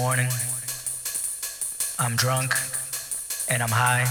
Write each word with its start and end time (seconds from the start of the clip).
6:15 0.00 0.18
in 0.18 0.26
the 0.26 0.26
morning. 0.26 0.28
I'm 1.98 2.16
drunk 2.16 2.54
and 3.50 3.62
I'm 3.62 3.70
high 3.70 4.06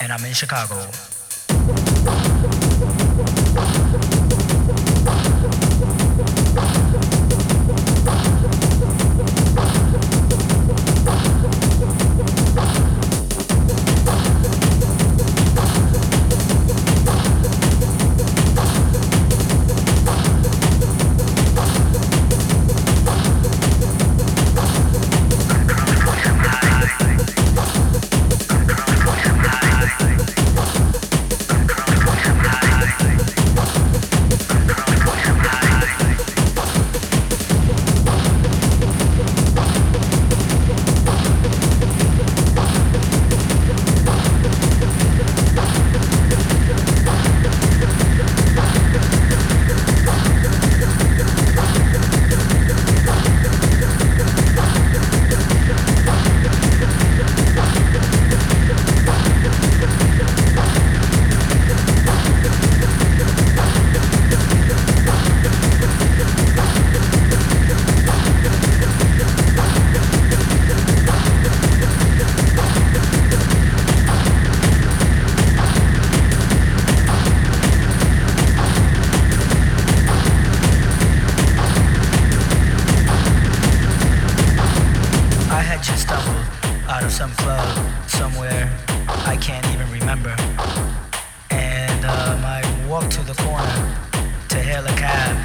and 0.00 0.12
I'm 0.12 0.24
in 0.24 0.34
Chicago. 0.34 1.19
to 93.08 93.22
the 93.22 93.34
corner 93.42 93.96
to 94.48 94.58
hail 94.58 94.84
a 94.84 94.94
cab, 94.98 95.36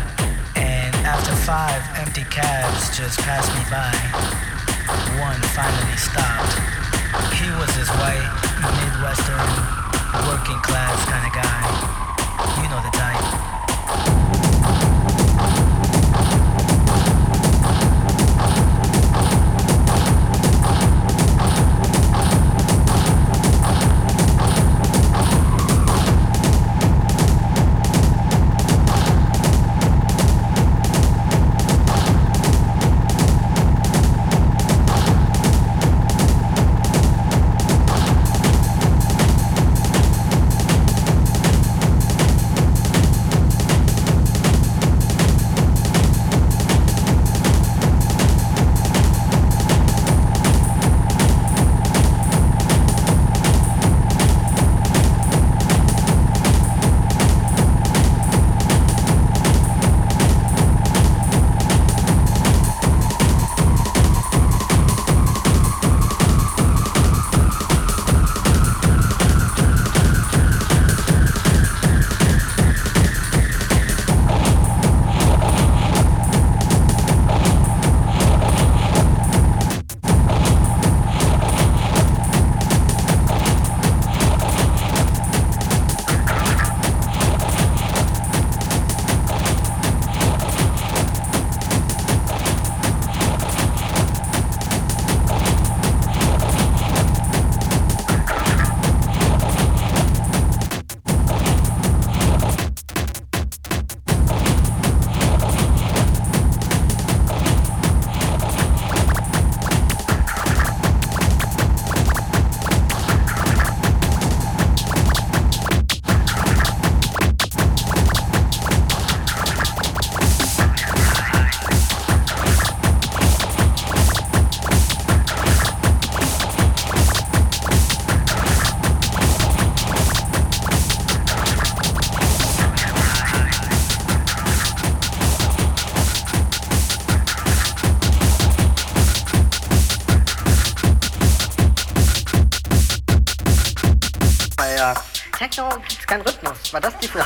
and 0.55 0.93
after 1.05 1.31
five 1.47 1.81
empty 1.95 2.23
cabs 2.29 2.97
just 2.97 3.19
passed 3.19 3.47
me 3.55 3.63
by, 3.71 3.95
one 5.21 5.39
finally 5.55 5.95
stopped. 5.95 6.51
He 7.39 7.47
was 7.55 7.71
this 7.77 7.89
white, 8.01 8.27
Midwestern, 8.59 9.49
working 10.27 10.59
class 10.67 10.99
kind 11.05 11.25
of 11.25 11.33
guy. 11.33 11.63
You 12.61 12.69
know 12.69 12.81
the 12.83 12.91
type. 12.97 13.54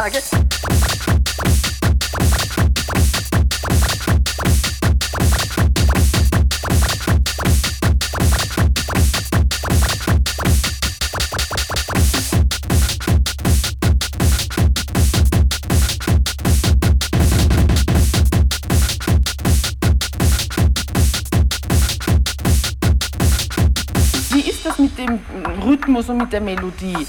Frage? 0.10 0.50
Rhythmus 25.66 26.10
und 26.10 26.18
mit 26.18 26.34
der 26.34 26.42
Melodie? 26.42 27.06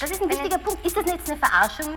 Das 0.00 0.10
ist 0.10 0.22
ein 0.22 0.30
wichtiger 0.30 0.56
Punkt. 0.56 0.84
Ist 0.86 0.96
das 0.96 1.04
jetzt 1.06 1.30
eine 1.30 1.38
Verarschung? 1.38 1.94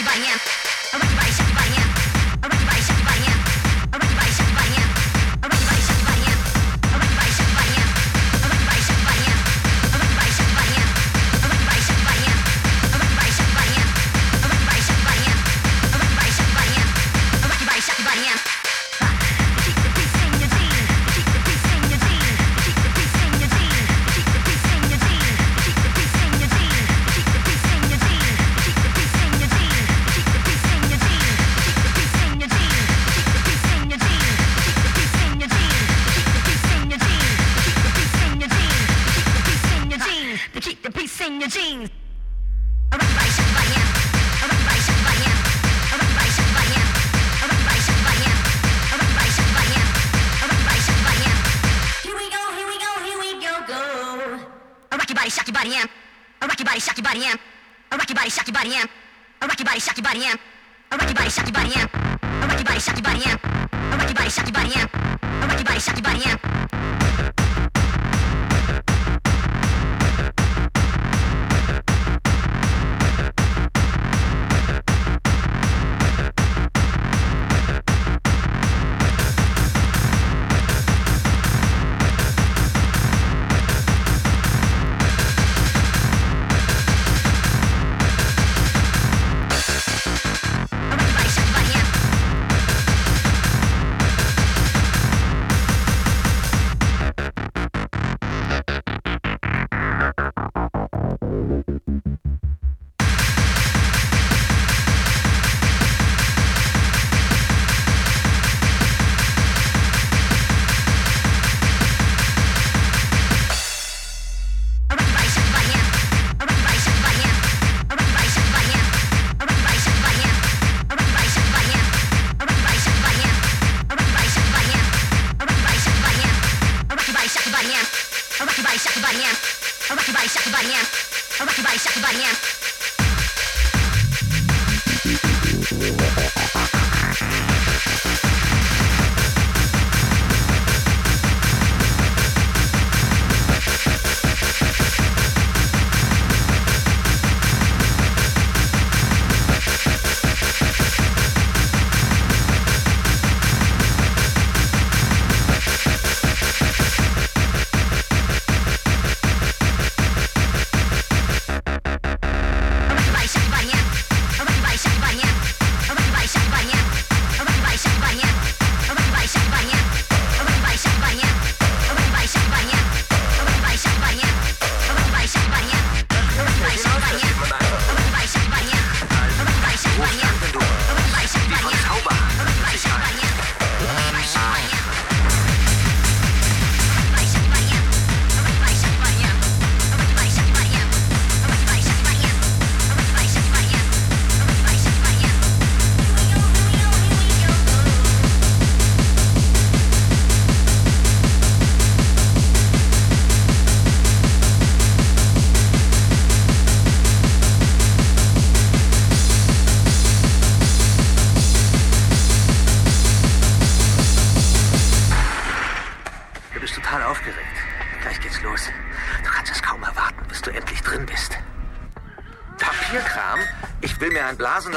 спасибо, 0.00 0.24
нет. 0.24 0.59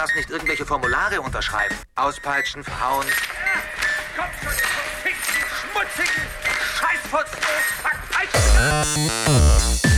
Blasenlass 0.03 0.15
nicht 0.15 0.29
irgendwelche 0.29 0.65
Formulare 0.65 1.21
unterschreiben. 1.21 1.75
Auspeitschen, 1.95 2.61
verhauen. 2.63 3.05
Komm 4.17 4.25
schon, 4.43 4.53
ihr 4.53 4.67
verfickten, 4.67 5.45
schmutzigen 5.71 6.27
Scheißfotzen! 6.77 7.39
Verpeitschen! 7.81 9.92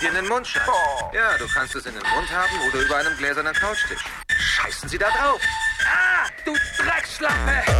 dir 0.00 0.08
in 0.08 0.14
den 0.14 0.28
Mund 0.28 0.46
scheißen. 0.46 0.72
Oh. 0.72 1.10
Ja, 1.12 1.36
du 1.38 1.46
kannst 1.48 1.74
es 1.74 1.86
in 1.86 1.94
den 1.94 2.02
Mund 2.14 2.30
haben 2.30 2.60
oder 2.68 2.80
über 2.84 2.96
einem 2.96 3.16
gläsernen 3.16 3.54
Couchtisch. 3.54 4.04
Scheißen 4.38 4.88
Sie 4.88 4.98
da 4.98 5.10
drauf. 5.10 5.40
Ah, 5.84 6.28
du 6.44 6.54
Dreckschlampe! 6.76 7.77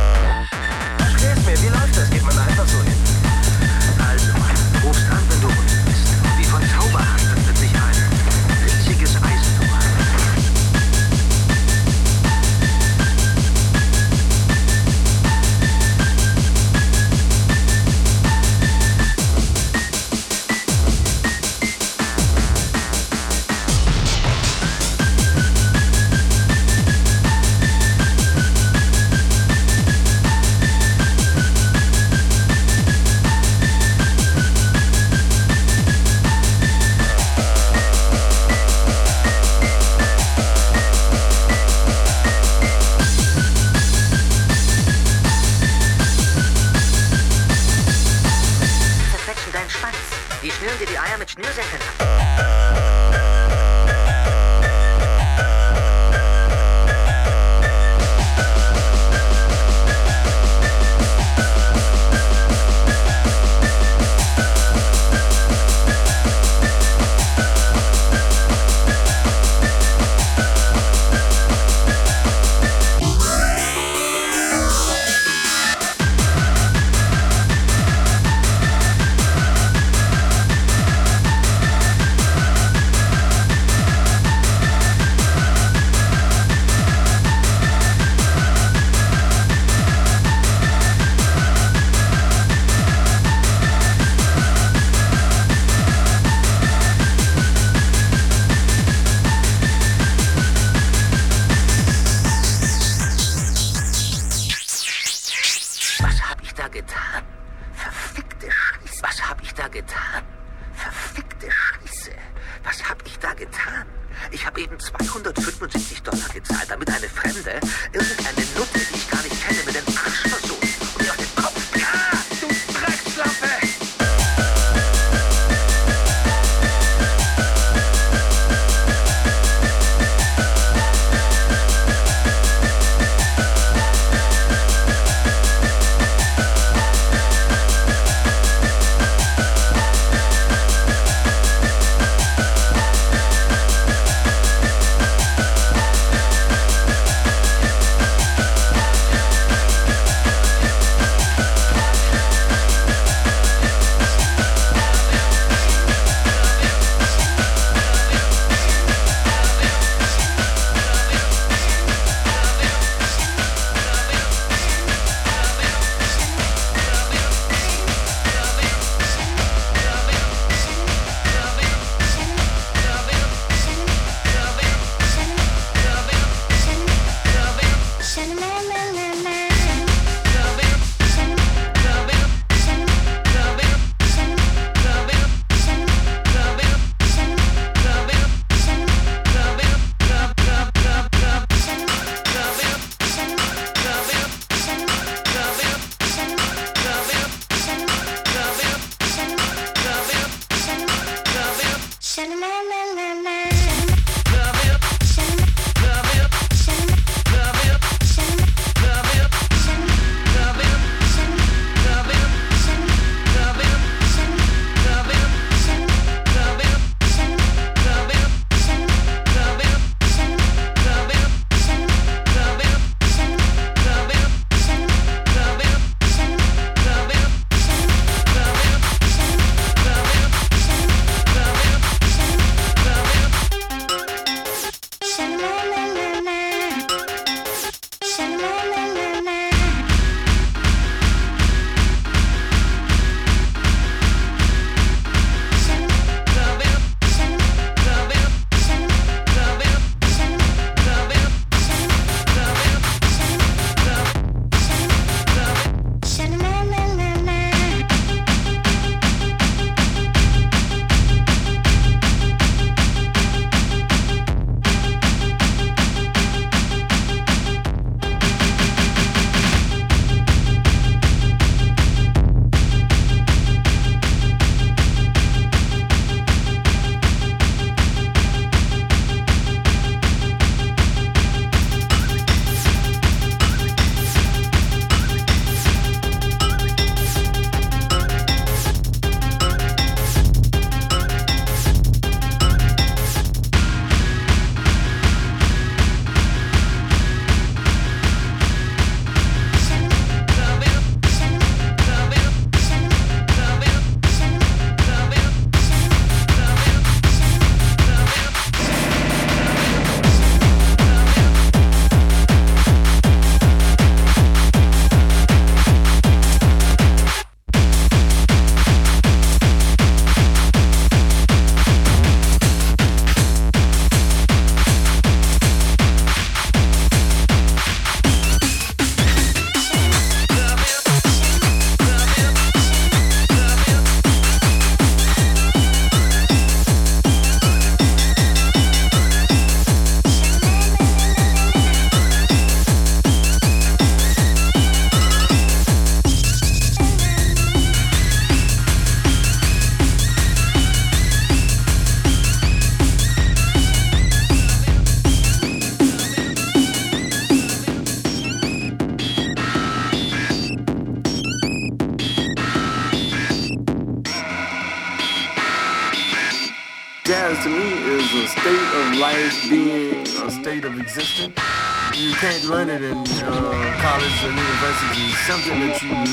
Something 375.28 375.60
that 375.60 375.82
you 375.82 376.08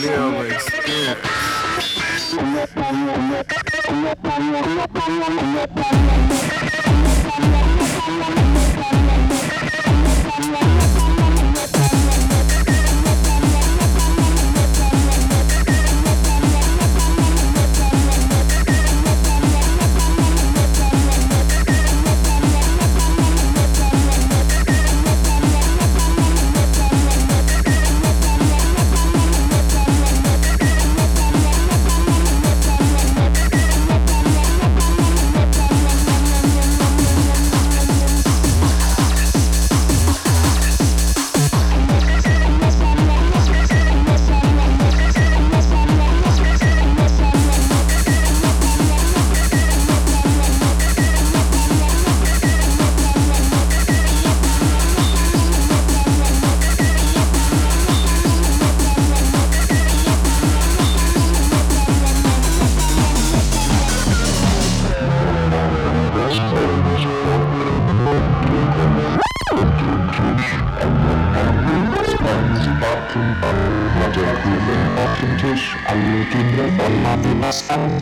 live 77.55 78.01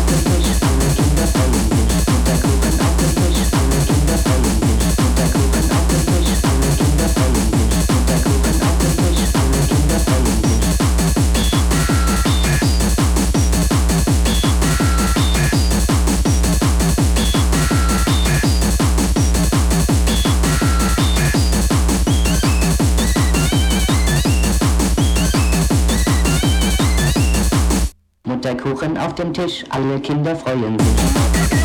dem 29.20 29.34
Tisch, 29.34 29.64
alle 29.68 30.00
Kinder 30.00 30.34
freuen 30.34 30.78
sich. 30.78 31.59